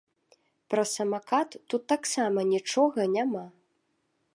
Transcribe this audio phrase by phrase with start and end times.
[0.73, 3.45] Пра самакат тут таксама нічога няма!